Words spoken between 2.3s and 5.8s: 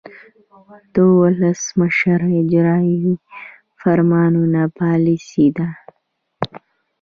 اجراییوي فرمانونه پالیسي ده.